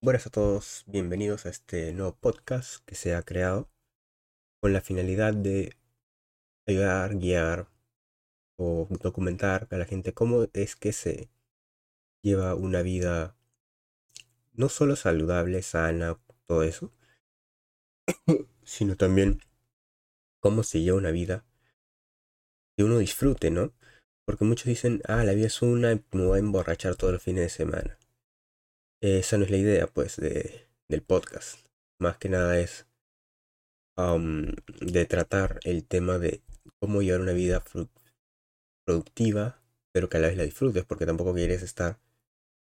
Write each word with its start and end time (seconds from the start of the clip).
Buenas 0.00 0.28
a 0.28 0.30
todos, 0.30 0.84
bienvenidos 0.86 1.44
a 1.44 1.48
este 1.48 1.92
nuevo 1.92 2.14
podcast 2.14 2.84
que 2.86 2.94
se 2.94 3.16
ha 3.16 3.22
creado 3.24 3.68
con 4.60 4.72
la 4.72 4.80
finalidad 4.80 5.34
de 5.34 5.76
ayudar, 6.68 7.16
guiar 7.16 7.66
o 8.56 8.86
documentar 9.02 9.66
a 9.72 9.76
la 9.76 9.86
gente 9.86 10.14
cómo 10.14 10.46
es 10.52 10.76
que 10.76 10.92
se 10.92 11.30
lleva 12.22 12.54
una 12.54 12.82
vida 12.82 13.36
no 14.52 14.68
solo 14.68 14.94
saludable, 14.94 15.62
sana, 15.62 16.16
todo 16.46 16.62
eso, 16.62 16.92
sino 18.62 18.94
también 18.94 19.40
cómo 20.38 20.62
se 20.62 20.80
lleva 20.80 20.96
una 20.96 21.10
vida 21.10 21.44
que 22.76 22.84
uno 22.84 22.98
disfrute, 22.98 23.50
¿no? 23.50 23.72
Porque 24.24 24.44
muchos 24.44 24.66
dicen, 24.66 25.02
ah, 25.08 25.24
la 25.24 25.32
vida 25.32 25.48
es 25.48 25.60
una, 25.60 26.00
me 26.12 26.24
voy 26.24 26.36
a 26.36 26.38
emborrachar 26.38 26.94
todos 26.94 27.14
los 27.14 27.22
fines 27.22 27.42
de 27.42 27.48
semana. 27.48 27.97
Esa 29.00 29.38
no 29.38 29.44
es 29.44 29.50
la 29.50 29.56
idea, 29.56 29.86
pues, 29.86 30.16
de, 30.16 30.66
del 30.88 31.02
podcast. 31.02 31.60
Más 32.00 32.18
que 32.18 32.28
nada 32.28 32.58
es 32.58 32.86
de 34.80 35.06
tratar 35.06 35.58
el 35.64 35.84
tema 35.84 36.18
de 36.18 36.40
cómo 36.78 37.02
llevar 37.02 37.20
una 37.20 37.32
vida 37.32 37.62
productiva, 38.84 39.60
pero 39.92 40.08
que 40.08 40.18
a 40.18 40.20
la 40.20 40.28
vez 40.28 40.36
la 40.36 40.44
disfrutes, 40.44 40.84
porque 40.84 41.06
tampoco 41.06 41.34
quieres 41.34 41.62
estar 41.62 41.98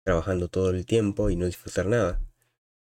trabajando 0.05 0.47
todo 0.47 0.69
el 0.69 0.85
tiempo 0.85 1.29
y 1.29 1.35
no 1.35 1.45
disfrutar 1.45 1.87
nada. 1.87 2.21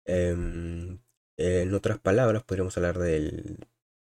Em, 0.06 1.00
en 1.38 1.74
otras 1.74 2.00
palabras, 2.00 2.44
podríamos 2.44 2.78
hablar 2.78 3.00
del, 3.00 3.68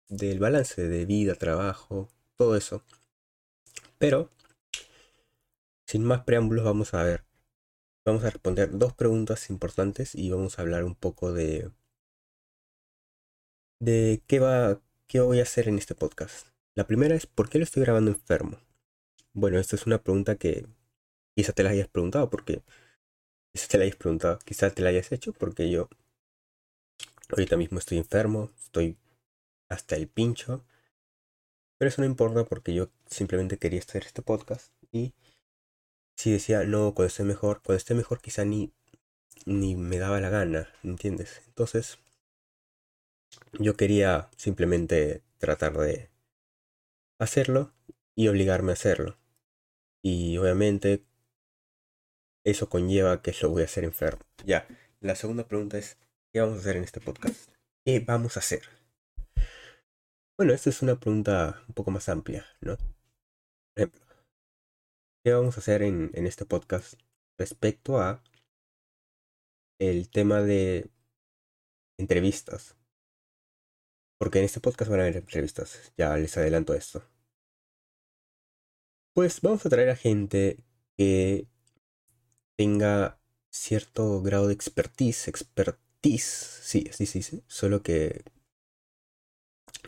del 0.09 0.39
balance 0.39 0.87
de 0.87 1.07
vida, 1.07 1.35
trabajo, 1.35 2.09
todo 2.37 2.57
eso. 2.57 2.83
Pero, 3.99 4.31
sin 5.87 6.05
más 6.05 6.23
preámbulos, 6.25 6.65
vamos 6.65 6.95
a 6.95 7.03
ver. 7.03 7.28
Vamos 8.09 8.25
a 8.25 8.31
responder 8.31 8.71
dos 8.79 8.95
preguntas 8.95 9.51
importantes 9.51 10.15
y 10.15 10.31
vamos 10.31 10.59
a 10.59 10.63
hablar 10.63 10.85
un 10.85 10.95
poco 10.95 11.35
de. 11.35 11.71
de 13.83 14.23
qué 14.27 14.39
va. 14.39 14.81
qué 15.07 15.21
voy 15.21 15.41
a 15.41 15.43
hacer 15.43 15.69
en 15.69 15.77
este 15.77 15.95
podcast. 15.95 16.47
La 16.75 16.87
primera 16.87 17.15
es 17.15 17.27
¿por 17.27 17.51
qué 17.51 17.59
lo 17.59 17.65
estoy 17.65 17.83
grabando 17.83 18.11
enfermo? 18.11 18.57
Bueno, 19.35 19.59
esta 19.59 19.77
es 19.77 19.85
una 19.85 20.03
pregunta 20.03 20.37
que 20.37 20.67
quizá 21.37 21.53
te 21.53 21.63
la 21.63 21.69
hayas 21.69 21.89
preguntado 21.89 22.31
porque 22.31 22.63
quizá 23.53 23.69
te 23.69 23.77
la 23.77 23.85
hayas 23.85 23.97
preguntado, 23.97 24.39
quizá 24.39 24.71
te 24.71 24.81
la 24.81 24.89
hayas 24.89 25.13
hecho 25.13 25.35
porque 25.35 25.71
yo 25.71 25.91
ahorita 27.29 27.59
mismo 27.59 27.79
estoy 27.79 27.99
enfermo, 27.99 28.51
estoy 28.59 28.97
hasta 29.69 29.97
el 29.97 30.09
pincho. 30.09 30.65
Pero 31.77 31.91
eso 31.91 32.01
no 32.01 32.07
importa 32.07 32.45
porque 32.45 32.73
yo 32.73 32.89
simplemente 33.05 33.59
quería 33.59 33.81
hacer 33.81 34.05
este 34.07 34.23
podcast 34.23 34.73
y 34.93 35.13
si 36.19 36.33
decía, 36.33 36.65
no, 36.65 36.95
cuando 36.95 37.07
esté 37.07 37.23
mejor, 37.23 37.63
cuando 37.63 37.79
esté 37.79 37.95
mejor 37.95 38.21
quizá 38.21 38.45
ni, 38.45 38.73
ni 39.47 39.77
me 39.77 39.99
daba 39.99 40.21
la 40.21 40.31
gana, 40.31 40.69
¿entiendes? 40.83 41.43
Entonces, 41.47 42.01
yo 43.53 43.77
quería 43.77 44.29
simplemente 44.37 45.23
tratar 45.39 45.79
de 45.79 46.11
hacerlo 47.21 47.73
y 48.17 48.27
obligarme 48.27 48.73
a 48.73 48.75
hacerlo. 48.75 49.17
Y 50.03 50.37
obviamente 50.39 51.05
eso 52.45 52.69
conlleva 52.69 53.23
que 53.23 53.33
lo 53.41 53.51
voy 53.51 53.63
a 53.63 53.67
hacer 53.67 53.85
enfermo. 53.85 54.25
Ya, 54.45 54.67
la 55.01 55.15
segunda 55.15 55.47
pregunta 55.47 55.79
es, 55.79 55.99
¿qué 56.33 56.41
vamos 56.41 56.57
a 56.57 56.61
hacer 56.61 56.79
en 56.79 56.85
este 56.85 57.01
podcast? 57.01 57.49
¿Qué 57.85 58.01
vamos 58.01 58.37
a 58.37 58.41
hacer? 58.41 58.63
Bueno, 60.37 60.53
esta 60.53 60.71
es 60.71 60.83
una 60.83 60.99
pregunta 60.99 61.63
un 61.69 61.75
poco 61.75 61.93
más 61.93 62.09
amplia, 62.09 62.45
¿no? 62.61 62.77
Por 62.77 62.87
ejemplo, 63.77 64.08
¿qué 65.29 65.35
vamos 65.35 65.59
a 65.59 65.61
hacer 65.61 65.83
en, 65.83 66.11
este 66.27 66.47
podcast 66.47 66.95
respecto 67.37 67.99
a 67.99 68.25
el 69.79 70.09
tema 70.09 70.41
de 70.41 70.89
entrevistas? 71.99 72.79
Porque 74.19 74.39
en 74.39 74.47
este 74.47 74.61
podcast 74.61 74.91
van 74.91 75.01
a 75.01 75.03
haber 75.03 75.19
entrevistas, 75.19 75.93
ya 75.99 76.17
les 76.17 76.35
adelanto 76.39 76.73
esto. 76.73 77.03
Pues 79.13 79.43
vamos 79.43 79.67
a 79.67 79.69
traer 79.69 79.91
a 79.91 79.97
gente 79.97 80.65
que 80.97 81.47
tenga 82.57 83.21
cierto 83.51 84.23
grado 84.23 84.47
de 84.47 84.55
expertise, 84.55 85.29
expertise, 85.29 86.61
sí, 86.63 86.87
así 86.89 87.05
se 87.05 87.19
dice, 87.19 87.43
solo 87.49 87.83
que 87.83 88.25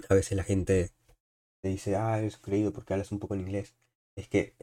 a 0.06 0.12
veces 0.12 0.36
la 0.36 0.44
gente 0.44 0.90
te 1.62 1.70
dice, 1.70 1.96
ah, 1.96 2.18
eres 2.18 2.36
creído 2.36 2.74
porque 2.74 2.92
hablas 2.92 3.10
un 3.10 3.20
poco 3.20 3.32
en 3.32 3.40
inglés. 3.40 3.74
Es 4.16 4.28
que 4.28 4.54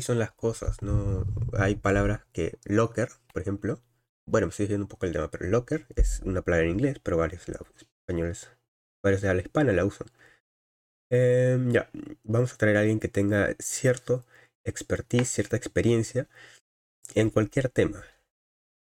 y 0.00 0.02
son 0.02 0.18
las 0.18 0.32
cosas, 0.32 0.80
¿no? 0.80 1.26
Hay 1.58 1.74
palabras 1.76 2.22
que 2.32 2.58
locker, 2.64 3.10
por 3.34 3.42
ejemplo. 3.42 3.82
Bueno, 4.26 4.46
me 4.46 4.50
estoy 4.50 4.64
diciendo 4.64 4.84
un 4.84 4.88
poco 4.88 5.04
el 5.04 5.12
tema, 5.12 5.30
pero 5.30 5.46
locker 5.46 5.86
es 5.94 6.20
una 6.24 6.40
palabra 6.40 6.64
en 6.64 6.72
inglés, 6.72 6.98
pero 7.02 7.18
varios 7.18 7.46
españoles, 7.46 8.48
varios 9.04 9.20
de 9.20 9.28
habla 9.28 9.42
hispana 9.42 9.72
la 9.72 9.84
usan. 9.84 10.08
Em, 11.10 11.70
ya, 11.70 11.90
vamos 12.24 12.54
a 12.54 12.56
traer 12.56 12.78
a 12.78 12.80
alguien 12.80 12.98
que 12.98 13.08
tenga 13.08 13.54
cierto 13.58 14.24
expertise, 14.64 15.28
cierta 15.28 15.56
experiencia 15.58 16.28
en 17.14 17.28
cualquier 17.28 17.68
tema. 17.68 18.02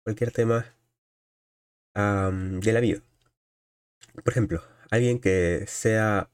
Cualquier 0.05 0.31
tema 0.31 0.73
de 1.95 2.73
la 2.73 2.81
vida. 2.81 3.03
Por 4.23 4.33
ejemplo, 4.33 4.63
alguien 4.91 5.19
que 5.21 5.65
sea 5.67 6.31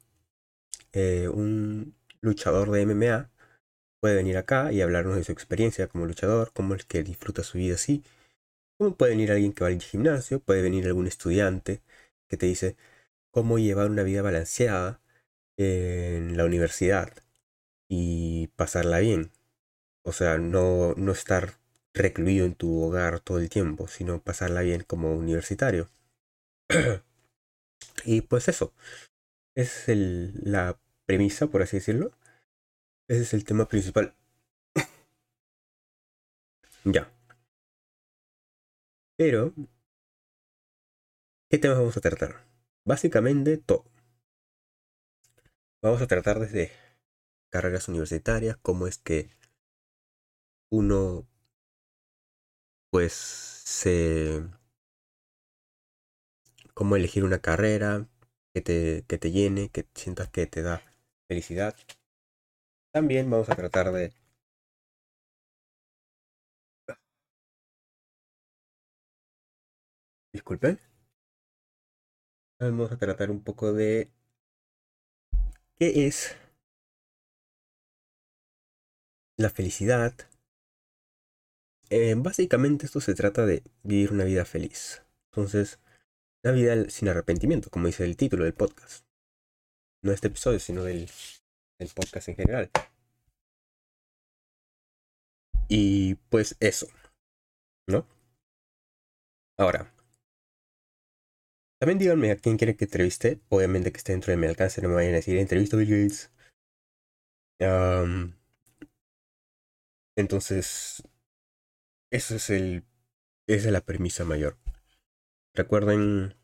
eh, 0.92 1.28
un 1.28 1.94
luchador 2.20 2.70
de 2.70 2.82
MMA 2.82 3.30
puede 4.00 4.16
venir 4.16 4.36
acá 4.36 4.72
y 4.72 4.80
hablarnos 4.82 5.16
de 5.16 5.24
su 5.24 5.32
experiencia 5.32 5.88
como 5.88 6.06
luchador, 6.06 6.52
cómo 6.52 6.74
es 6.74 6.84
que 6.84 7.02
disfruta 7.02 7.42
su 7.42 7.58
vida 7.58 7.74
así. 7.76 8.02
Como 8.78 8.96
puede 8.96 9.12
venir 9.12 9.32
alguien 9.32 9.52
que 9.52 9.64
va 9.64 9.68
al 9.70 9.80
gimnasio, 9.82 10.40
puede 10.40 10.62
venir 10.62 10.86
algún 10.86 11.06
estudiante 11.06 11.82
que 12.28 12.36
te 12.36 12.46
dice 12.46 12.76
cómo 13.30 13.58
llevar 13.58 13.90
una 13.90 14.02
vida 14.04 14.22
balanceada 14.22 15.00
en 15.58 16.36
la 16.36 16.44
universidad 16.44 17.12
y 17.88 18.48
pasarla 18.56 19.00
bien. 19.00 19.32
O 20.04 20.12
sea, 20.12 20.38
no, 20.38 20.94
no 20.96 21.12
estar 21.12 21.54
recluido 21.94 22.46
en 22.46 22.54
tu 22.54 22.82
hogar 22.82 23.20
todo 23.20 23.38
el 23.38 23.50
tiempo, 23.50 23.88
sino 23.88 24.22
pasarla 24.22 24.62
bien 24.62 24.82
como 24.82 25.14
universitario. 25.14 25.88
y 28.04 28.22
pues 28.22 28.48
eso, 28.48 28.72
es 29.54 29.88
el, 29.88 30.32
la 30.44 30.78
premisa, 31.06 31.48
por 31.48 31.62
así 31.62 31.78
decirlo. 31.78 32.12
Ese 33.08 33.22
es 33.22 33.34
el 33.34 33.44
tema 33.44 33.66
principal. 33.66 34.14
ya. 36.84 37.10
Pero, 39.16 39.52
¿qué 41.50 41.58
temas 41.58 41.78
vamos 41.78 41.96
a 41.96 42.00
tratar? 42.00 42.44
Básicamente 42.84 43.58
todo. 43.58 43.84
Vamos 45.82 46.02
a 46.02 46.06
tratar 46.06 46.38
desde 46.38 46.70
carreras 47.50 47.88
universitarias, 47.88 48.56
cómo 48.58 48.86
es 48.86 48.98
que 48.98 49.30
uno 50.70 51.26
pues 52.90 53.12
se 53.12 54.42
cómo 56.74 56.96
elegir 56.96 57.24
una 57.24 57.40
carrera 57.40 58.06
que 58.54 58.60
te, 58.60 59.04
que 59.08 59.18
te 59.18 59.30
llene, 59.30 59.70
que 59.70 59.86
sientas 59.94 60.28
que 60.30 60.46
te 60.46 60.62
da 60.62 60.82
felicidad. 61.28 61.74
También 62.98 63.30
vamos 63.30 63.48
a 63.48 63.54
tratar 63.54 63.92
de 63.92 64.12
Disculpen. 70.32 70.80
Vamos 72.58 72.90
a 72.90 72.96
tratar 72.98 73.30
un 73.30 73.40
poco 73.44 73.72
de 73.72 74.10
qué 75.76 76.08
es 76.08 76.34
la 79.36 79.50
felicidad. 79.50 80.14
Eh, 81.90 82.16
básicamente 82.16 82.86
esto 82.86 83.00
se 83.00 83.14
trata 83.14 83.46
de 83.46 83.62
vivir 83.84 84.10
una 84.10 84.24
vida 84.24 84.44
feliz. 84.44 85.04
Entonces, 85.30 85.78
una 86.42 86.52
vida 86.52 86.90
sin 86.90 87.08
arrepentimiento, 87.08 87.70
como 87.70 87.86
dice 87.86 88.04
el 88.04 88.16
título 88.16 88.42
del 88.42 88.54
podcast. 88.54 89.04
No 90.02 90.10
este 90.10 90.26
episodio, 90.26 90.58
sino 90.58 90.82
del, 90.82 91.08
del 91.78 91.90
podcast 91.94 92.28
en 92.28 92.36
general. 92.36 92.70
Y 95.68 96.14
pues 96.30 96.56
eso, 96.60 96.88
¿no? 97.86 98.06
Ahora, 99.58 99.92
también 101.80 101.98
díganme 101.98 102.32
a 102.32 102.36
quién 102.36 102.56
quiere 102.56 102.76
que 102.76 102.84
entreviste. 102.86 103.40
Obviamente 103.48 103.92
que 103.92 103.98
esté 103.98 104.12
dentro 104.12 104.32
de 104.32 104.36
mi 104.36 104.46
alcance, 104.46 104.82
no 104.82 104.88
me 104.88 104.96
vayan 104.96 105.12
a 105.12 105.16
decir 105.16 105.36
entrevista 105.36 105.76
a 105.76 105.80
Bill 105.80 105.90
Gates. 105.90 106.30
entonces, 110.16 111.02
eso 112.10 112.34
es 112.36 112.50
el, 112.50 112.84
esa 113.46 113.66
es 113.68 113.72
la 113.72 113.80
premisa 113.80 114.24
mayor. 114.24 114.58
Recuerden 115.54 116.34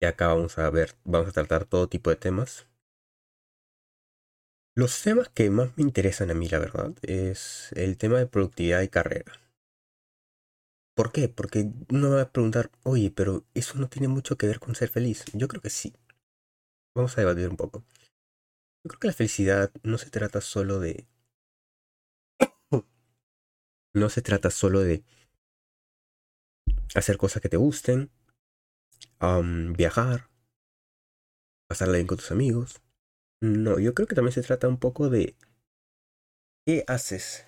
que 0.00 0.06
acá 0.06 0.28
vamos 0.28 0.58
a 0.58 0.70
ver, 0.70 0.94
vamos 1.04 1.28
a 1.28 1.32
tratar 1.32 1.64
todo 1.64 1.88
tipo 1.88 2.10
de 2.10 2.16
temas. 2.16 2.68
Los 4.78 5.02
temas 5.02 5.28
que 5.28 5.50
más 5.50 5.76
me 5.76 5.82
interesan 5.82 6.30
a 6.30 6.34
mí, 6.34 6.48
la 6.48 6.60
verdad, 6.60 6.94
es 7.02 7.72
el 7.72 7.98
tema 7.98 8.18
de 8.18 8.28
productividad 8.28 8.80
y 8.82 8.86
carrera. 8.86 9.32
¿Por 10.94 11.10
qué? 11.10 11.28
Porque 11.28 11.72
uno 11.90 12.10
va 12.10 12.22
a 12.22 12.30
preguntar, 12.30 12.70
oye, 12.84 13.10
pero 13.10 13.44
eso 13.54 13.76
no 13.76 13.88
tiene 13.88 14.06
mucho 14.06 14.38
que 14.38 14.46
ver 14.46 14.60
con 14.60 14.76
ser 14.76 14.88
feliz. 14.88 15.24
Yo 15.32 15.48
creo 15.48 15.60
que 15.60 15.70
sí. 15.70 15.96
Vamos 16.94 17.18
a 17.18 17.22
debatir 17.22 17.48
un 17.48 17.56
poco. 17.56 17.82
Yo 18.84 18.90
creo 18.90 19.00
que 19.00 19.06
la 19.08 19.14
felicidad 19.14 19.72
no 19.82 19.98
se 19.98 20.10
trata 20.10 20.40
solo 20.40 20.78
de... 20.78 21.08
No 23.94 24.08
se 24.10 24.22
trata 24.22 24.52
solo 24.52 24.82
de 24.82 25.02
hacer 26.94 27.16
cosas 27.16 27.42
que 27.42 27.48
te 27.48 27.56
gusten, 27.56 28.12
viajar, 29.76 30.30
pasarla 31.68 31.94
bien 31.94 32.06
con 32.06 32.18
tus 32.18 32.30
amigos. 32.30 32.80
No, 33.40 33.80
yo 33.80 33.94
creo 33.94 34.06
que 34.06 34.14
también 34.14 34.32
se 34.32 34.42
trata 34.42 34.68
un 34.68 34.78
poco 34.78 35.10
de 35.10 35.34
qué 36.64 36.84
haces 36.86 37.44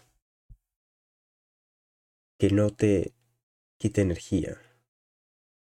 que 2.38 2.50
no 2.50 2.70
te 2.70 3.14
quite 3.78 4.00
energía, 4.02 4.58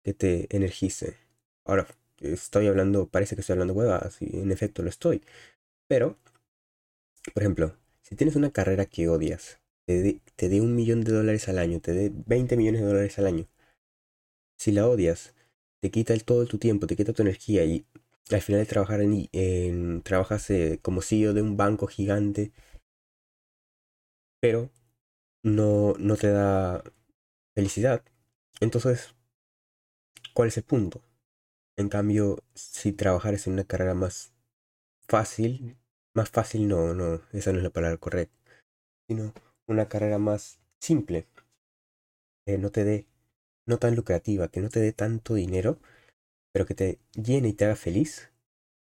que 0.03 0.15
te 0.15 0.55
energice. 0.57 1.17
Ahora, 1.65 1.87
estoy 2.21 2.67
hablando, 2.67 3.09
parece 3.09 3.35
que 3.35 3.41
estoy 3.41 3.55
hablando 3.55 3.75
huevadas, 3.75 4.21
y 4.21 4.39
en 4.41 4.53
efecto 4.53 4.83
lo 4.83 4.89
estoy. 4.89 5.23
Pero, 5.89 6.19
por 7.33 7.43
ejemplo, 7.43 7.77
si 8.03 8.17
tienes 8.17 8.35
una 8.37 8.51
carrera 8.51 8.87
que 8.87 9.09
odias, 9.09 9.61
te 9.85 10.49
dé 10.49 10.61
un 10.61 10.75
millón 10.75 11.05
de 11.05 11.13
dólares 11.13 11.49
al 11.49 11.59
año, 11.59 11.81
te 11.81 11.93
dé 11.93 12.11
20 12.27 12.57
millones 12.57 12.81
de 12.81 12.87
dólares 12.89 13.19
al 13.19 13.27
año, 13.27 13.47
si 14.59 14.71
la 14.73 14.87
odias, 14.87 15.35
te 15.81 15.91
quita 15.91 16.15
todo 16.19 16.45
tu 16.47 16.59
tiempo, 16.59 16.87
te 16.87 16.97
quita 16.97 17.13
tu 17.15 17.23
energía 17.23 17.65
y 17.65 17.87
al 18.31 18.43
final 18.43 18.61
de 18.61 18.67
trabajar 18.67 19.01
en, 19.01 19.29
en 19.33 20.03
trabajas 20.03 20.51
eh, 20.51 20.79
como 20.83 21.03
CEO 21.03 21.35
de 21.35 21.43
un 21.43 21.57
banco 21.57 21.87
gigante, 21.87 22.53
pero 24.41 24.71
no, 25.45 25.95
no 25.99 26.17
te 26.17 26.31
da 26.31 26.83
felicidad. 27.55 28.05
Entonces, 28.61 29.15
¿cuál 30.35 30.49
es 30.49 30.57
el 30.57 30.63
punto? 30.65 31.03
En 31.77 31.89
cambio, 31.89 32.43
si 32.55 32.93
trabajares 32.93 33.47
en 33.47 33.55
una 33.55 33.65
carrera 33.65 33.95
más 33.95 34.33
fácil, 35.09 35.77
más 36.15 36.31
fácil 36.31 36.69
no, 36.69 36.95
no, 36.95 37.23
esa 37.33 37.53
no 37.53 37.59
es 37.59 37.65
la 37.65 37.71
palabra 37.71 37.99
correcta, 37.99 38.37
sino 39.09 39.35
una 39.69 39.89
carrera 39.89 40.19
más 40.19 40.61
simple, 40.81 41.29
que 42.47 42.59
no 42.59 42.71
te 42.71 42.85
dé, 42.85 43.07
no 43.67 43.79
tan 43.79 43.95
lucrativa, 43.97 44.49
que 44.49 44.61
no 44.61 44.69
te 44.69 44.81
dé 44.81 44.93
tanto 44.93 45.35
dinero, 45.35 45.79
pero 46.57 46.65
que 46.65 46.75
te 46.75 46.99
llene 47.13 47.49
y 47.49 47.53
te 47.53 47.67
haga 47.67 47.77
feliz, 47.77 48.31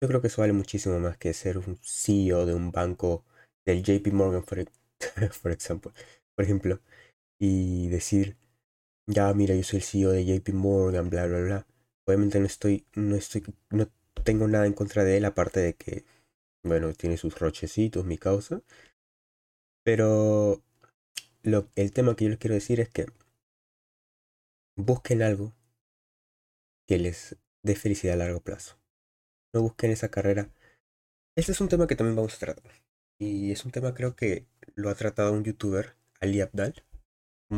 yo 0.01 0.09
creo 0.09 0.23
que 0.23 0.29
eso 0.29 0.41
vale 0.41 0.55
muchísimo 0.55 0.99
más 0.99 1.19
que 1.19 1.35
ser 1.35 1.59
un 1.59 1.77
CEO 1.83 2.47
de 2.47 2.55
un 2.55 2.73
banco 2.73 3.23
del 3.67 3.83
JP 3.83 4.15
Morgan, 4.15 4.43
por, 4.45 4.61
ejemplo, 4.61 5.93
por 6.35 6.43
ejemplo, 6.43 6.81
y 7.39 7.89
decir, 7.89 8.39
ya 9.07 9.31
mira, 9.35 9.55
yo 9.55 9.63
soy 9.63 9.81
el 9.81 9.85
CEO 9.85 10.13
de 10.13 10.25
JP 10.25 10.55
Morgan, 10.55 11.11
bla, 11.11 11.27
bla, 11.27 11.39
bla. 11.43 11.67
Obviamente 12.07 12.41
no 12.41 12.47
estoy, 12.47 12.87
no 12.95 13.15
estoy, 13.15 13.45
no 13.69 13.91
tengo 14.25 14.49
nada 14.49 14.65
en 14.65 14.73
contra 14.73 15.05
de 15.05 15.19
él, 15.19 15.27
aparte 15.27 15.61
de 15.61 15.75
que, 15.75 16.07
bueno, 16.65 16.95
tiene 16.95 17.19
sus 17.19 17.39
rochecitos, 17.39 18.07
mi 18.07 18.17
causa. 18.17 18.63
Pero 19.85 20.63
el 21.43 21.93
tema 21.93 22.17
que 22.17 22.25
yo 22.25 22.31
les 22.31 22.39
quiero 22.39 22.55
decir 22.55 22.81
es 22.81 22.89
que 22.89 23.05
busquen 24.77 25.21
algo 25.21 25.53
que 26.87 26.99
les 26.99 27.37
dé 27.67 27.75
felicidad 27.75 28.15
a 28.15 28.25
largo 28.25 28.41
plazo. 28.41 28.79
No 29.53 29.63
busquen 29.63 29.91
esa 29.91 30.11
carrera. 30.11 30.51
Este 31.37 31.53
es 31.53 31.61
un 31.61 31.69
tema 31.69 31.87
que 31.87 31.97
también 31.97 32.17
vamos 32.17 32.35
a 32.37 32.39
tratar. 32.39 32.73
Y 33.19 33.53
es 33.53 33.65
un 33.65 33.73
tema 33.73 33.95
creo 33.95 34.17
que 34.17 34.47
lo 34.75 34.91
ha 34.91 34.95
tratado 34.95 35.33
un 35.33 35.45
youtuber, 35.45 35.97
Ali 36.21 36.41
Abdal, 36.41 36.85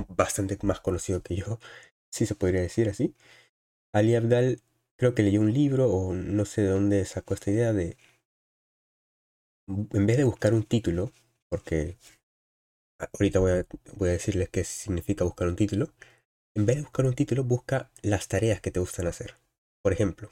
bastante 0.08 0.58
más 0.62 0.80
conocido 0.80 1.22
que 1.22 1.36
yo, 1.36 1.58
si 2.10 2.26
se 2.26 2.34
podría 2.34 2.62
decir 2.62 2.88
así. 2.88 3.14
Ali 3.92 4.14
Abdal 4.16 4.60
creo 4.96 5.14
que 5.14 5.22
leyó 5.22 5.40
un 5.40 5.52
libro 5.52 5.90
o 5.90 6.14
no 6.14 6.44
sé 6.44 6.62
de 6.62 6.68
dónde 6.68 7.04
sacó 7.04 7.34
esta 7.34 7.50
idea 7.50 7.72
de, 7.72 7.96
en 9.68 10.06
vez 10.06 10.16
de 10.16 10.24
buscar 10.24 10.54
un 10.54 10.64
título, 10.64 11.12
porque 11.48 11.98
ahorita 12.98 13.40
voy 13.40 13.52
a, 13.52 13.66
voy 13.96 14.08
a 14.10 14.12
decirles 14.12 14.48
qué 14.48 14.64
significa 14.64 15.24
buscar 15.24 15.48
un 15.48 15.56
título, 15.56 15.92
en 16.54 16.66
vez 16.66 16.76
de 16.76 16.82
buscar 16.82 17.06
un 17.06 17.14
título, 17.14 17.44
busca 17.44 17.90
las 18.02 18.28
tareas 18.28 18.60
que 18.60 18.70
te 18.70 18.80
gustan 18.80 19.06
hacer. 19.06 19.36
Por 19.82 19.92
ejemplo, 19.92 20.30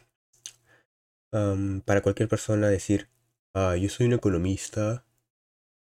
para 1.85 2.03
cualquier 2.03 2.29
persona 2.29 2.69
decir, 2.69 3.09
ah, 3.55 3.77
yo 3.77 3.89
soy 3.89 4.07
un 4.07 4.15
economista, 4.15 5.07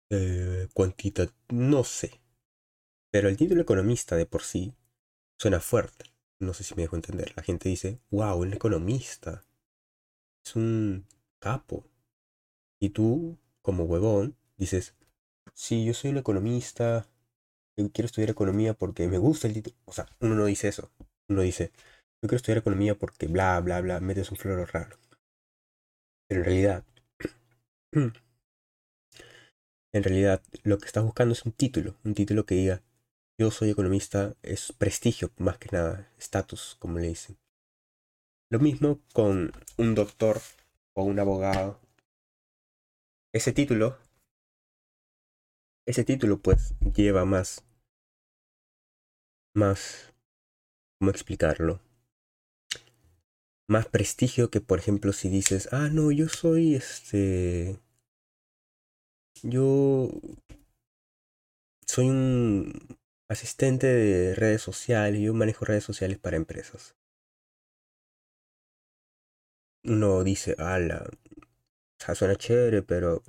eh, 0.09 0.67
no 1.49 1.83
sé. 1.83 2.21
Pero 3.11 3.27
el 3.27 3.37
título 3.37 3.61
economista 3.61 4.15
de 4.15 4.25
por 4.25 4.43
sí 4.43 4.73
suena 5.39 5.59
fuerte. 5.59 6.05
No 6.39 6.53
sé 6.53 6.63
si 6.63 6.75
me 6.75 6.83
dejo 6.83 6.95
entender. 6.95 7.33
La 7.35 7.43
gente 7.43 7.69
dice, 7.69 7.99
wow, 8.09 8.37
un 8.39 8.53
economista. 8.53 9.43
Es 10.45 10.55
un 10.55 11.05
capo. 11.39 11.85
Y 12.79 12.89
tú, 12.89 13.37
como 13.61 13.85
huevón, 13.85 14.35
dices, 14.57 14.95
sí, 15.53 15.85
yo 15.85 15.93
soy 15.93 16.11
un 16.11 16.17
economista, 16.17 17.07
quiero 17.75 18.05
estudiar 18.05 18.29
economía 18.29 18.73
porque 18.73 19.07
me 19.07 19.17
gusta 19.17 19.47
el 19.47 19.53
título. 19.53 19.75
O 19.85 19.93
sea, 19.93 20.07
uno 20.19 20.35
no 20.35 20.45
dice 20.45 20.67
eso. 20.67 20.91
Uno 21.27 21.41
dice, 21.41 21.71
yo 22.21 22.27
quiero 22.27 22.37
estudiar 22.37 22.59
economía 22.59 22.95
porque 22.95 23.27
bla, 23.27 23.59
bla, 23.61 23.81
bla, 23.81 23.99
metes 23.99 24.29
un 24.29 24.37
floro 24.37 24.65
raro. 24.65 24.97
Pero 26.27 26.41
en 26.41 26.45
realidad, 26.45 26.85
en 29.93 30.03
realidad, 30.03 30.43
lo 30.63 30.77
que 30.77 30.85
estás 30.85 31.03
buscando 31.03 31.33
es 31.33 31.43
un 31.45 31.51
título. 31.51 31.95
Un 32.03 32.13
título 32.13 32.45
que 32.45 32.55
diga, 32.55 32.83
yo 33.39 33.49
soy 33.49 33.71
economista, 33.71 34.35
es 34.43 34.71
prestigio 34.71 35.31
más 35.39 35.57
que 35.57 35.69
nada, 35.71 36.11
estatus, 36.19 36.75
como 36.79 36.99
le 36.99 37.07
dicen. 37.07 37.39
Lo 38.51 38.59
mismo 38.59 38.99
con 39.13 39.51
un 39.77 39.95
doctor 39.95 40.41
o 40.93 41.03
un 41.03 41.19
abogado. 41.19 41.79
Ese 43.33 43.51
título, 43.51 43.97
ese 45.87 46.03
título 46.03 46.37
pues 46.39 46.75
lleva 46.93 47.25
más, 47.25 47.63
más, 49.55 50.13
¿cómo 50.99 51.09
explicarlo? 51.09 51.81
Más 53.71 53.87
prestigio 53.87 54.49
que 54.49 54.59
por 54.59 54.79
ejemplo 54.79 55.13
si 55.13 55.29
dices, 55.29 55.69
ah, 55.71 55.87
no, 55.89 56.11
yo 56.11 56.27
soy 56.27 56.75
este... 56.75 57.79
Yo 59.43 60.09
soy 61.87 62.09
un 62.09 62.97
asistente 63.29 63.87
de 63.87 64.35
redes 64.35 64.61
sociales, 64.61 65.21
yo 65.21 65.33
manejo 65.33 65.63
redes 65.63 65.85
sociales 65.85 66.17
para 66.19 66.35
empresas. 66.35 66.97
Uno 69.85 70.23
dice, 70.25 70.55
ala, 70.57 71.09
o 72.09 72.15
suena 72.15 72.35
chévere, 72.35 72.81
pero 72.81 73.23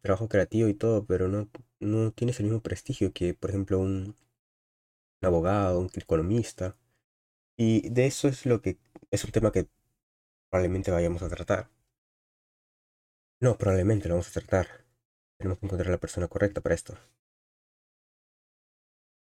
trabajo 0.00 0.30
creativo 0.30 0.68
y 0.70 0.74
todo, 0.74 1.04
pero 1.04 1.28
no, 1.28 1.50
no 1.78 2.10
tienes 2.12 2.40
el 2.40 2.46
mismo 2.46 2.62
prestigio 2.62 3.12
que, 3.12 3.34
por 3.34 3.50
ejemplo, 3.50 3.80
un, 3.80 4.16
abogado, 5.20 5.78
un 5.80 5.90
economista. 5.94 6.74
Y 7.60 7.90
de 7.90 8.06
eso 8.06 8.26
es 8.26 8.46
lo 8.46 8.62
que 8.62 8.78
es 9.10 9.22
un 9.22 9.32
tema 9.32 9.52
que 9.52 9.68
probablemente 10.48 10.90
vayamos 10.90 11.22
a 11.22 11.28
tratar. 11.28 11.68
No, 13.38 13.58
probablemente 13.58 14.08
lo 14.08 14.14
vamos 14.14 14.28
a 14.28 14.40
tratar. 14.40 14.86
Tenemos 15.36 15.58
que 15.58 15.66
encontrar 15.66 15.90
la 15.90 16.00
persona 16.00 16.26
correcta 16.26 16.62
para 16.62 16.74
esto. 16.74 16.96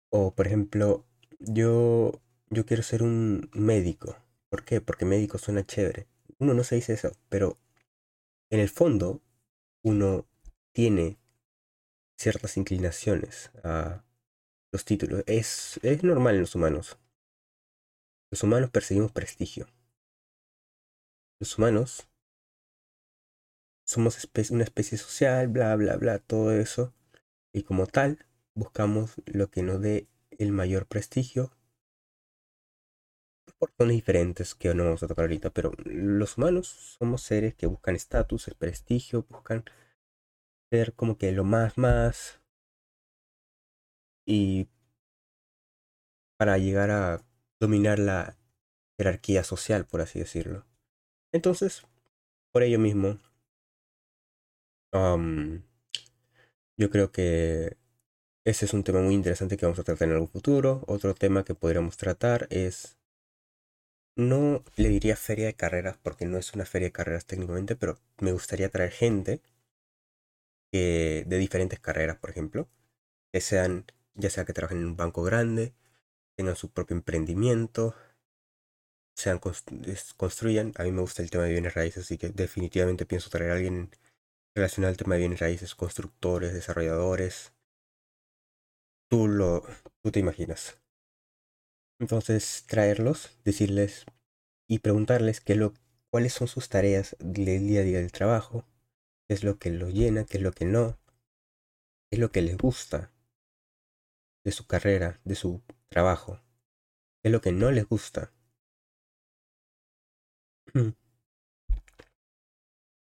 O, 0.09 0.33
por 0.33 0.47
ejemplo, 0.47 1.05
yo, 1.37 2.19
yo 2.49 2.65
quiero 2.65 2.81
ser 2.81 3.03
un 3.03 3.47
médico. 3.53 4.17
¿Por 4.49 4.65
qué? 4.65 4.81
Porque 4.81 5.05
médico 5.05 5.37
suena 5.37 5.63
chévere. 5.63 6.07
Uno 6.39 6.55
no 6.55 6.63
se 6.63 6.77
dice 6.77 6.93
eso, 6.93 7.11
pero 7.29 7.59
en 8.49 8.59
el 8.59 8.69
fondo 8.69 9.21
uno 9.83 10.25
tiene 10.71 11.19
ciertas 12.17 12.57
inclinaciones 12.57 13.51
a 13.63 14.03
los 14.71 14.83
títulos. 14.83 15.23
Es, 15.27 15.79
es 15.83 16.03
normal 16.03 16.33
en 16.33 16.41
los 16.41 16.55
humanos. 16.55 16.97
Los 18.35 18.43
humanos 18.43 18.69
perseguimos 18.69 19.13
prestigio. 19.13 19.65
Los 21.39 21.57
humanos 21.57 22.09
somos 23.87 24.27
una 24.51 24.65
especie 24.65 24.97
social, 24.97 25.47
bla, 25.47 25.73
bla, 25.77 25.95
bla, 25.95 26.19
todo 26.19 26.51
eso. 26.51 26.93
Y 27.53 27.63
como 27.63 27.87
tal, 27.87 28.25
buscamos 28.53 29.13
lo 29.25 29.49
que 29.49 29.63
nos 29.63 29.79
dé 29.79 30.09
el 30.31 30.51
mayor 30.51 30.85
prestigio 30.85 31.53
por 33.57 33.69
razones 33.69 33.95
diferentes 33.95 34.53
que 34.53 34.75
no 34.75 34.83
vamos 34.83 35.03
a 35.03 35.07
tocar 35.07 35.23
ahorita, 35.23 35.51
pero 35.51 35.71
los 35.85 36.37
humanos 36.37 36.67
somos 36.67 37.21
seres 37.21 37.55
que 37.55 37.67
buscan 37.67 37.95
estatus, 37.95 38.49
el 38.49 38.55
prestigio, 38.55 39.25
buscan 39.29 39.63
ser 40.69 40.93
como 40.93 41.17
que 41.17 41.31
lo 41.31 41.45
más 41.45 41.77
más 41.77 42.41
y 44.27 44.67
para 46.37 46.57
llegar 46.57 46.91
a 46.91 47.23
dominar 47.59 47.99
la 47.99 48.37
jerarquía 48.97 49.43
social, 49.43 49.85
por 49.85 50.01
así 50.01 50.19
decirlo. 50.19 50.65
Entonces, 51.31 51.83
por 52.51 52.63
ello 52.63 52.79
mismo, 52.79 53.19
yo 56.77 56.89
creo 56.89 57.11
que 57.11 57.77
ese 58.45 58.65
es 58.65 58.73
un 58.73 58.83
tema 58.83 59.01
muy 59.01 59.13
interesante 59.13 59.57
que 59.57 59.65
vamos 59.65 59.79
a 59.79 59.83
tratar 59.83 60.07
en 60.07 60.13
algún 60.13 60.29
futuro. 60.29 60.83
Otro 60.87 61.13
tema 61.13 61.43
que 61.43 61.55
podríamos 61.55 61.97
tratar 61.97 62.47
es, 62.49 62.97
no 64.15 64.63
le 64.77 64.89
diría 64.89 65.15
feria 65.15 65.47
de 65.47 65.55
carreras 65.55 65.97
porque 65.97 66.25
no 66.25 66.37
es 66.37 66.53
una 66.53 66.65
feria 66.65 66.87
de 66.87 66.93
carreras 66.93 67.25
técnicamente, 67.25 67.75
pero 67.75 67.99
me 68.19 68.31
gustaría 68.31 68.69
traer 68.69 68.91
gente 68.91 69.41
que, 70.71 71.23
de 71.27 71.37
diferentes 71.37 71.79
carreras, 71.79 72.17
por 72.17 72.29
ejemplo, 72.29 72.69
que 73.33 73.41
sean, 73.41 73.85
ya 74.13 74.29
sea 74.29 74.45
que 74.45 74.53
trabajen 74.53 74.79
en 74.79 74.87
un 74.87 74.97
banco 74.97 75.23
grande, 75.23 75.73
tengan 76.35 76.55
su 76.55 76.69
propio 76.69 76.95
emprendimiento, 76.95 77.95
sean 79.15 79.39
construyan. 80.17 80.73
A 80.77 80.83
mí 80.83 80.91
me 80.91 81.01
gusta 81.01 81.21
el 81.21 81.29
tema 81.29 81.43
de 81.43 81.51
bienes 81.51 81.73
raíces, 81.73 82.03
así 82.03 82.17
que 82.17 82.29
definitivamente 82.29 83.05
pienso 83.05 83.29
traer 83.29 83.51
a 83.51 83.55
alguien 83.55 83.89
relacionado 84.55 84.91
al 84.91 84.97
tema 84.97 85.15
de 85.15 85.19
bienes 85.19 85.39
raíces, 85.39 85.75
constructores, 85.75 86.53
desarrolladores, 86.53 87.53
tú 89.09 89.27
lo 89.27 89.63
tú 90.01 90.11
te 90.11 90.19
imaginas. 90.19 90.77
Entonces, 91.99 92.65
traerlos, 92.67 93.37
decirles 93.43 94.05
y 94.67 94.79
preguntarles 94.79 95.41
qué 95.41 95.55
lo, 95.55 95.73
cuáles 96.09 96.33
son 96.33 96.47
sus 96.47 96.69
tareas 96.69 97.15
del 97.19 97.67
día 97.67 97.81
a 97.81 97.83
día 97.83 97.99
del 97.99 98.11
trabajo, 98.11 98.65
qué 99.27 99.33
es 99.33 99.43
lo 99.43 99.57
que 99.57 99.71
los 99.71 99.93
llena, 99.93 100.25
qué 100.25 100.37
es 100.37 100.43
lo 100.43 100.51
que 100.51 100.65
no, 100.65 100.99
qué 102.09 102.17
es 102.17 102.19
lo 102.19 102.31
que 102.31 102.41
les 102.41 102.57
gusta 102.57 103.11
de 104.43 104.51
su 104.51 104.67
carrera, 104.67 105.19
de 105.23 105.35
su 105.35 105.61
trabajo, 105.89 106.41
es 107.23 107.31
lo 107.31 107.41
que 107.41 107.51
no 107.51 107.71
les 107.71 107.87
gusta. 107.87 108.31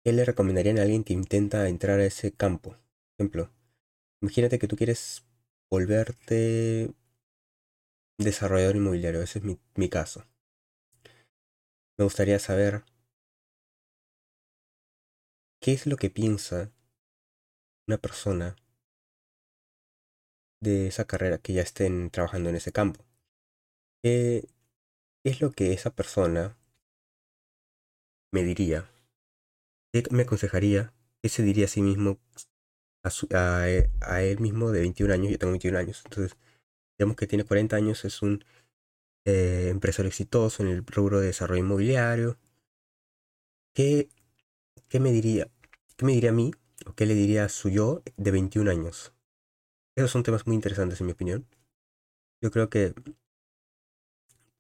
¿Qué 0.05 0.13
le 0.13 0.25
recomendarían 0.25 0.79
a 0.79 0.83
alguien 0.83 1.03
que 1.03 1.13
intenta 1.13 1.69
entrar 1.69 1.99
a 1.99 2.05
ese 2.05 2.33
campo? 2.33 2.71
Por 2.71 2.81
ejemplo, 3.19 3.51
imagínate 4.23 4.59
que 4.59 4.69
tú 4.69 4.77
quieres 4.77 5.27
volverte 5.69 6.95
desarrollador 8.19 8.77
inmobiliario. 8.77 9.21
Ese 9.21 9.41
es 9.41 9.45
mi 9.45 9.89
caso. 9.89 10.25
Me 11.99 12.05
gustaría 12.05 12.39
saber 12.39 12.85
qué 15.61 15.73
es 15.73 15.87
lo 15.87 15.97
que 15.97 16.11
piensa 16.11 16.71
una 17.89 17.99
persona 17.99 18.55
de 20.71 20.89
esa 20.89 21.07
carrera 21.07 21.39
que 21.39 21.53
ya 21.55 21.63
estén 21.63 22.11
trabajando 22.11 22.51
en 22.51 22.57
ese 22.57 22.73
campo. 22.73 23.05
¿Qué 24.03 24.49
es 25.25 25.41
lo 25.41 25.53
que 25.53 25.73
esa 25.73 25.91
persona 25.91 26.57
me 28.33 28.43
diría? 28.45 28.91
¿Qué 29.93 30.05
me 30.11 30.23
aconsejaría? 30.23 30.93
¿Qué 31.23 31.29
se 31.29 31.43
diría 31.43 31.67
a 31.67 31.69
sí 31.69 31.83
mismo 31.83 32.19
eh, 33.31 33.91
a, 34.01 34.23
él 34.23 34.41
mismo 34.41 34.73
de 34.73 34.81
21 34.81 35.13
años, 35.15 35.31
yo 35.31 35.39
tengo 35.39 35.53
21 35.53 35.79
años, 35.79 36.03
entonces 36.05 36.37
digamos 36.99 37.17
que 37.17 37.27
tiene 37.27 37.45
40 37.45 37.77
años, 37.77 38.05
es 38.05 38.23
un 38.23 38.45
eh, 39.25 39.69
empresario 39.71 40.09
exitoso 40.09 40.63
en 40.63 40.71
el 40.71 40.85
rubro 40.87 41.21
de 41.21 41.29
desarrollo 41.29 41.61
inmobiliario. 41.61 42.39
¿Qué, 43.75 44.09
¿Qué 44.89 44.99
me 45.01 45.13
diría? 45.13 45.49
¿Qué 45.97 46.05
me 46.05 46.13
diría 46.13 46.31
a 46.31 46.33
mí? 46.33 46.53
¿O 46.87 46.95
qué 46.95 47.07
le 47.07 47.15
diría 47.15 47.45
a 47.45 47.49
su 47.49 47.69
yo 47.69 48.03
de 48.17 48.31
21 48.31 48.71
años? 48.71 49.16
Esos 49.97 50.11
son 50.13 50.23
temas 50.23 50.47
muy 50.47 50.55
interesantes 50.55 51.01
en 51.01 51.07
mi 51.07 51.13
opinión. 51.13 51.47
Yo 52.43 52.51
creo 52.51 52.71
que 52.71 52.95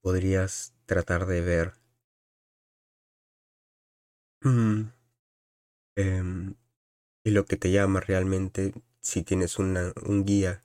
podrías 0.00 0.72
tratar 0.86 1.26
de 1.26 1.42
ver 1.42 1.74
mm, 4.44 4.88
em, 5.96 6.54
y 7.24 7.30
lo 7.32 7.44
que 7.46 7.56
te 7.56 7.70
llama 7.72 8.00
realmente 8.00 8.72
si 9.02 9.22
tienes 9.22 9.58
una, 9.58 9.92
un 10.06 10.24
guía 10.24 10.64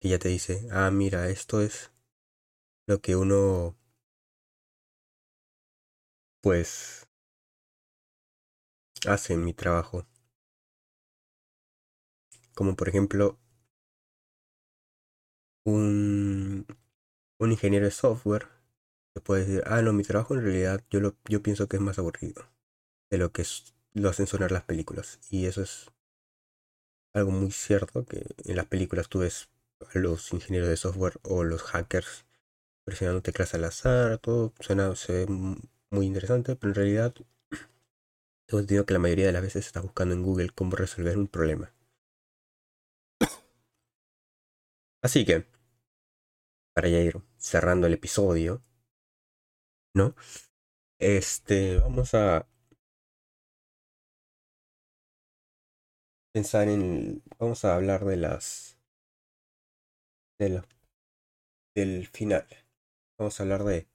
que 0.00 0.10
ya 0.10 0.18
te 0.20 0.28
dice, 0.30 0.68
ah, 0.72 0.90
mira, 0.92 1.28
esto 1.30 1.62
es 1.62 1.92
lo 2.86 3.00
que 3.00 3.16
uno 3.16 3.76
pues 6.40 7.06
hace 9.06 9.32
en 9.32 9.42
mi 9.42 9.54
trabajo. 9.54 10.06
Como 12.56 12.74
por 12.74 12.88
ejemplo 12.88 13.38
un, 15.66 16.66
un 17.38 17.52
ingeniero 17.52 17.86
de 17.86 17.90
software 17.92 18.48
te 19.14 19.20
puede 19.20 19.44
decir, 19.46 19.62
ah, 19.66 19.82
no, 19.82 19.92
mi 19.92 20.02
trabajo 20.02 20.34
en 20.34 20.42
realidad 20.42 20.84
yo, 20.90 21.00
lo, 21.00 21.16
yo 21.28 21.42
pienso 21.42 21.68
que 21.68 21.76
es 21.76 21.82
más 21.82 21.98
aburrido 21.98 22.44
de 23.10 23.18
lo 23.18 23.32
que 23.32 23.42
es 23.42 23.74
lo 23.94 24.10
hacen 24.10 24.26
sonar 24.26 24.52
las 24.52 24.64
películas. 24.64 25.18
Y 25.30 25.46
eso 25.46 25.62
es 25.62 25.90
algo 27.14 27.30
muy 27.30 27.50
cierto, 27.50 28.04
que 28.04 28.26
en 28.44 28.56
las 28.56 28.66
películas 28.66 29.08
tú 29.08 29.20
ves 29.20 29.48
a 29.94 29.98
los 29.98 30.32
ingenieros 30.32 30.68
de 30.68 30.76
software 30.76 31.18
o 31.22 31.44
los 31.44 31.62
hackers 31.62 32.26
presionando 32.84 33.22
teclas 33.22 33.54
al 33.54 33.64
azar, 33.64 34.18
todo 34.18 34.52
suena, 34.60 34.94
se 34.96 35.24
ve 35.24 35.26
muy 35.90 36.06
interesante, 36.06 36.56
pero 36.56 36.70
en 36.72 36.74
realidad 36.76 37.14
tengo 38.46 38.60
entendido 38.60 38.86
que 38.86 38.94
la 38.94 39.00
mayoría 39.00 39.26
de 39.26 39.32
las 39.32 39.42
veces 39.42 39.66
está 39.66 39.80
buscando 39.80 40.14
en 40.14 40.22
Google 40.22 40.50
cómo 40.50 40.76
resolver 40.76 41.16
un 41.18 41.28
problema. 41.28 41.72
Así 45.02 45.24
que, 45.24 45.46
para 46.76 46.90
ya 46.90 46.98
ir 47.00 47.22
cerrando 47.38 47.86
el 47.86 47.94
episodio, 47.94 48.62
¿no? 49.94 50.14
Este, 50.98 51.78
vamos 51.78 52.14
a 52.14 52.46
pensar 56.32 56.68
en. 56.68 57.22
Vamos 57.38 57.64
a 57.64 57.74
hablar 57.74 58.04
de 58.04 58.16
las. 58.18 58.78
De 60.38 60.62
del 61.76 62.08
final. 62.08 62.44
Vamos 63.18 63.38
a 63.38 63.42
hablar 63.44 63.62
de. 63.64 63.86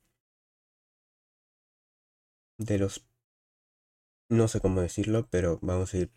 De 2.57 2.77
los. 2.79 3.03
No 4.29 4.47
sé 4.47 4.59
cómo 4.61 4.81
decirlo, 4.81 5.27
pero 5.29 5.59
vamos 5.61 5.93
a 5.93 5.97
ir 5.99 6.11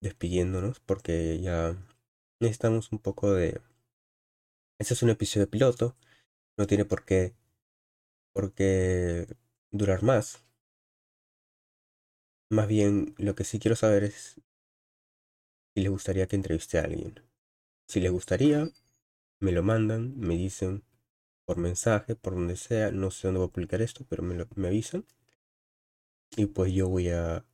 despidiéndonos 0.00 0.80
porque 0.80 1.38
ya 1.40 1.76
necesitamos 2.40 2.90
un 2.90 2.98
poco 2.98 3.32
de. 3.32 3.60
Este 4.80 4.94
es 4.94 5.02
un 5.02 5.10
episodio 5.10 5.48
piloto. 5.50 5.94
No 6.56 6.66
tiene 6.66 6.86
por 6.86 7.04
qué. 7.04 7.34
Por 8.32 8.54
qué 8.54 9.26
durar 9.70 10.02
más. 10.02 10.42
Más 12.48 12.66
bien, 12.66 13.14
lo 13.18 13.34
que 13.34 13.44
sí 13.44 13.58
quiero 13.58 13.76
saber 13.76 14.04
es 14.04 14.40
si 15.74 15.82
les 15.82 15.90
gustaría 15.90 16.26
que 16.26 16.36
entreviste 16.36 16.78
a 16.78 16.84
alguien. 16.84 17.20
Si 17.88 18.00
les 18.00 18.10
gustaría, 18.10 18.70
me 19.38 19.52
lo 19.52 19.62
mandan, 19.62 20.18
me 20.18 20.34
dicen 20.34 20.82
por 21.44 21.58
mensaje, 21.58 22.16
por 22.16 22.34
donde 22.34 22.56
sea, 22.56 22.90
no 22.90 23.10
sé 23.10 23.28
dónde 23.28 23.40
voy 23.40 23.48
a 23.48 23.52
publicar 23.52 23.82
esto, 23.82 24.06
pero 24.08 24.22
me, 24.22 24.34
lo, 24.34 24.48
me 24.54 24.68
avisan. 24.68 25.04
Y 26.36 26.46
pues 26.46 26.72
yo 26.72 26.88
voy 26.88 27.10
a 27.10 27.44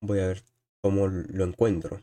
voy 0.00 0.20
a 0.20 0.28
ver 0.28 0.44
cómo 0.82 1.08
lo 1.08 1.44
encuentro. 1.44 2.00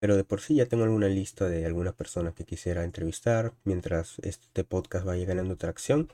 Pero 0.00 0.16
de 0.16 0.24
por 0.24 0.40
sí 0.40 0.56
ya 0.56 0.66
tengo 0.66 0.84
alguna 0.84 1.08
lista 1.08 1.48
de 1.48 1.66
algunas 1.66 1.94
personas 1.94 2.34
que 2.34 2.44
quisiera 2.44 2.84
entrevistar 2.84 3.52
mientras 3.64 4.18
este 4.20 4.64
podcast 4.64 5.04
vaya 5.04 5.26
ganando 5.26 5.56
tracción. 5.56 6.08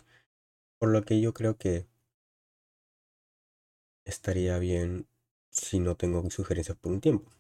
Por 0.79 0.91
lo 0.91 1.03
que 1.05 1.21
yo 1.21 1.33
creo 1.33 1.57
que 1.57 1.87
estaría 4.05 4.59
bien 4.59 5.07
si 5.51 5.81
no 5.81 5.97
tengo 5.97 6.29
sugerencias 6.31 6.77
por 6.77 6.93
un 6.93 7.01
tiempo. 7.01 7.31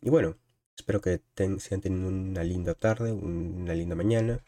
y 0.00 0.10
bueno, 0.10 0.36
espero 0.76 1.00
que 1.00 1.18
ten, 1.34 1.60
sigan 1.60 1.80
teniendo 1.80 2.08
una 2.08 2.44
linda 2.44 2.74
tarde, 2.74 3.12
una 3.12 3.74
linda 3.74 3.94
mañana, 3.94 4.42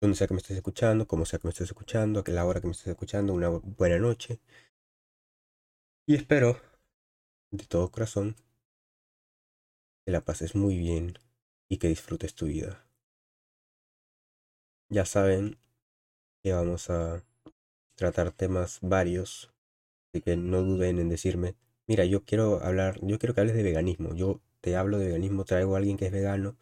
donde 0.00 0.16
sea 0.16 0.26
que 0.28 0.34
me 0.34 0.40
estés 0.40 0.56
escuchando, 0.56 1.06
como 1.06 1.24
sea 1.26 1.38
que 1.38 1.48
me 1.48 1.50
estés 1.50 1.68
escuchando, 1.68 2.22
a 2.26 2.30
la 2.30 2.44
hora 2.46 2.60
que 2.60 2.66
me 2.66 2.72
estés 2.72 2.88
escuchando, 2.88 3.32
una 3.32 3.48
buena 3.48 3.98
noche. 3.98 4.40
Y 6.06 6.14
espero, 6.14 6.58
de 7.50 7.64
todo 7.66 7.90
corazón, 7.90 8.36
que 10.04 10.12
la 10.12 10.20
pases 10.20 10.54
muy 10.54 10.76
bien 10.76 11.18
y 11.68 11.78
que 11.78 11.88
disfrutes 11.88 12.34
tu 12.34 12.46
vida. 12.46 12.86
Ya 14.90 15.04
saben 15.04 15.58
que 16.42 16.52
vamos 16.52 16.90
a 16.90 17.24
tratar 17.96 18.32
temas 18.32 18.78
varios 18.82 19.54
Así 20.14 20.22
que 20.22 20.36
no 20.36 20.62
duden 20.62 21.00
en 21.00 21.08
decirme, 21.08 21.56
mira, 21.88 22.04
yo 22.04 22.24
quiero 22.24 22.62
hablar, 22.62 23.00
yo 23.02 23.18
quiero 23.18 23.34
que 23.34 23.40
hables 23.40 23.56
de 23.56 23.64
veganismo. 23.64 24.14
Yo 24.14 24.40
te 24.60 24.76
hablo 24.76 24.98
de 24.98 25.06
veganismo, 25.06 25.44
traigo 25.44 25.74
a 25.74 25.78
alguien 25.78 25.96
que 25.96 26.06
es 26.06 26.12
vegano, 26.12 26.56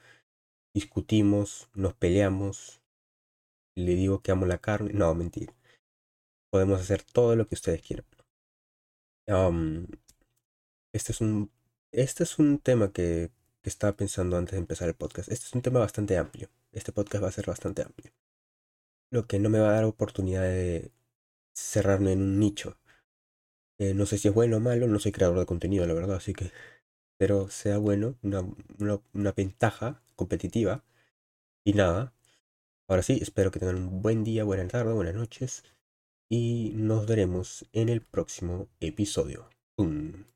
discutimos, 0.75 1.69
nos 1.75 1.93
peleamos, 1.93 2.81
le 3.77 3.95
digo 3.95 4.23
que 4.23 4.33
amo 4.33 4.47
la 4.47 4.57
carne. 4.57 4.95
No, 4.95 5.15
mentira. 5.15 5.55
Podemos 6.51 6.81
hacer 6.81 7.03
todo 7.03 7.37
lo 7.37 7.47
que 7.47 7.57
ustedes 7.57 7.83
quieran. 7.83 8.07
este 10.93 11.13
es 11.13 11.21
un. 11.21 11.51
Este 11.93 12.23
es 12.25 12.39
un 12.39 12.59
tema 12.59 12.91
que, 12.93 13.31
estaba 13.65 13.97
pensando 13.97 14.37
antes 14.37 14.53
de 14.53 14.59
empezar 14.59 14.89
el 14.89 14.95
podcast. 14.95 15.31
Este 15.31 15.47
es 15.47 15.53
un 15.55 15.63
tema 15.63 15.79
bastante 15.79 16.17
amplio. 16.17 16.49
Este 16.73 16.91
podcast 16.91 17.23
va 17.23 17.29
a 17.29 17.33
ser 17.33 17.47
bastante 17.47 17.83
amplio. 17.83 18.13
Lo 19.11 19.27
que 19.27 19.39
no 19.39 19.51
me 19.51 19.61
va 19.61 19.69
a 19.71 19.73
dar 19.75 19.85
oportunidad 19.85 20.43
de 20.43 20.91
cerrarme 21.55 22.13
en 22.13 22.23
un 22.23 22.41
nicho. 22.41 22.79
Eh, 23.79 23.95
no 23.95 24.07
sé 24.07 24.19
si 24.19 24.29
es 24.29 24.35
bueno 24.35 24.57
o 24.57 24.61
malo, 24.61 24.89
no 24.89 24.99
soy 24.99 25.13
creador 25.13 25.39
de 25.39 25.47
contenido, 25.47 25.87
la 25.87 25.95
verdad, 25.95 26.17
así 26.17 26.33
que 26.33 26.51
Espero 27.23 27.49
sea 27.51 27.79
bueno, 27.79 28.17
una, 28.23 28.43
una 29.13 29.33
ventaja 29.33 30.03
competitiva. 30.17 30.85
Y 31.65 31.75
nada, 31.75 32.15
ahora 32.89 33.03
sí, 33.03 33.19
espero 33.23 33.53
que 33.53 33.61
tengan 33.61 33.77
un 33.77 34.03
buen 34.03 34.25
día, 34.25 34.45
buena 34.45 34.67
tarde, 34.67 34.93
buenas 34.93 35.15
noches. 35.15 35.63
Y 36.29 36.73
nos 36.75 37.07
veremos 37.07 37.67
en 37.73 37.91
el 37.91 38.01
próximo 38.01 38.69
episodio. 38.81 39.49
¡Pum! 39.77 40.25